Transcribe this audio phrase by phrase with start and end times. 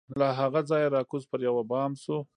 [0.19, 2.17] له هغه ځایه را کوز پر یوه بام سو